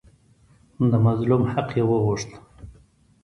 [0.91, 2.29] د مظلوم حق یې وغوښت.